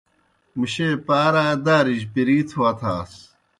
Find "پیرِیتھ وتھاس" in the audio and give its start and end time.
2.13-3.11